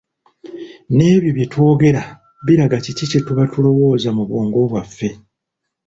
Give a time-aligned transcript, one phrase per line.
[0.95, 2.01] Nebyo bye twogera
[2.45, 5.09] biraga kiki kye tuba tulowooza mu bwongo bwaffe.